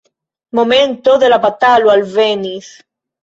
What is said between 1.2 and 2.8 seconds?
de la batalo alvenis.